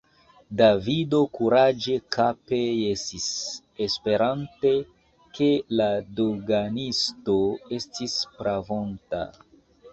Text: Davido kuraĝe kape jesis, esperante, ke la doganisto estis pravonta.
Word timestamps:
Davido 0.59 1.17
kuraĝe 1.39 1.97
kape 2.15 2.61
jesis, 2.61 3.27
esperante, 3.87 4.73
ke 5.37 5.53
la 5.83 5.93
doganisto 6.23 7.39
estis 7.81 8.21
pravonta. 8.43 9.25